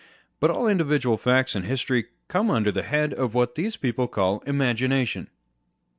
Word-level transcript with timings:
But 0.39 0.49
all 0.49 0.67
individual 0.67 1.15
facts 1.15 1.53
and 1.53 1.63
history 1.63 2.05
come 2.27 2.49
under 2.49 2.71
the 2.71 2.81
head 2.81 3.13
of 3.13 3.35
what 3.35 3.53
these 3.53 3.77
people 3.77 4.07
call 4.07 4.39
Imagination. 4.47 5.27